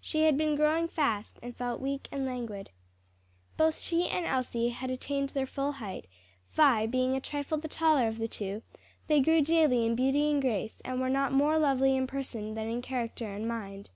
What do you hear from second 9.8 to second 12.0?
in beauty and grace, and were not more lovely